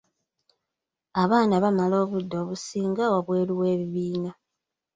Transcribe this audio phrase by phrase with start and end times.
[1.21, 4.31] Abaana bamala obudde obusinga wabweru w'ebibiina.